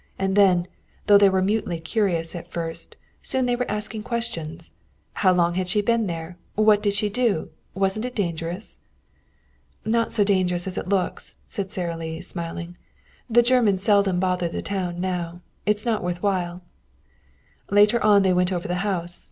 And, 0.17 0.35
though 1.05 1.19
they 1.19 1.29
were 1.29 1.43
mutely 1.43 1.79
curious 1.79 2.33
at 2.33 2.49
first, 2.51 2.95
soon 3.21 3.45
they 3.45 3.55
were 3.55 3.69
asking 3.69 4.01
questions. 4.01 4.71
How 5.13 5.31
long 5.31 5.53
had 5.53 5.67
she 5.67 5.83
been 5.83 6.07
there? 6.07 6.39
What 6.55 6.81
did 6.81 6.95
she 6.95 7.07
do? 7.07 7.51
Wasn't 7.75 8.05
it 8.05 8.15
dangerous? 8.15 8.79
"Not 9.85 10.11
so 10.11 10.23
dangerous 10.23 10.65
as 10.65 10.75
it 10.75 10.89
looks," 10.89 11.35
said 11.47 11.71
Sara 11.71 11.95
Lee, 11.95 12.19
smiling. 12.19 12.77
"The 13.29 13.43
Germans 13.43 13.83
seldom 13.83 14.19
bother 14.19 14.49
the 14.49 14.63
town 14.63 14.99
now. 14.99 15.41
It 15.67 15.77
is 15.77 15.85
not 15.85 16.03
worth 16.03 16.23
while." 16.23 16.63
Later 17.69 18.03
on 18.03 18.23
they 18.23 18.33
went 18.33 18.51
over 18.51 18.67
the 18.67 18.81
house. 18.81 19.19